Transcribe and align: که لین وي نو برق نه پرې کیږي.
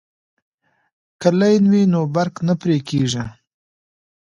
که 1.21 1.29
لین 1.39 1.63
وي 1.71 1.83
نو 1.93 2.01
برق 2.15 2.35
نه 2.47 2.53
پرې 2.61 2.77
کیږي. 2.87 3.25